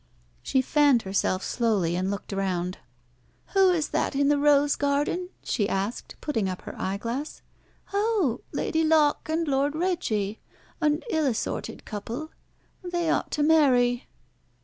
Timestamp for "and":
1.95-2.09, 9.29-9.47